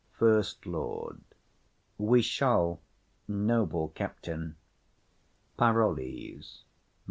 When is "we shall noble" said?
1.99-3.89